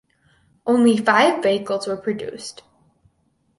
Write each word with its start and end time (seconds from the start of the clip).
Only 0.65 0.97
five 0.97 1.43
vehicles 1.43 1.85
were 1.85 1.95
produced. 1.95 2.63